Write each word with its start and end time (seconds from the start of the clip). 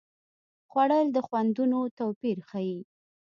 خوړل 0.71 1.07
د 1.13 1.17
خوندونو 1.27 1.79
توپیر 1.97 2.37
ښيي 2.49 2.77